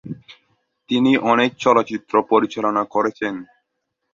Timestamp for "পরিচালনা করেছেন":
2.31-3.33